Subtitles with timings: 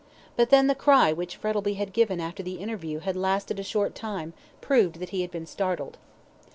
[0.35, 3.93] But then the cry which Frettlby had given after the interview had lasted a short
[3.93, 5.99] time proved that he had been startled.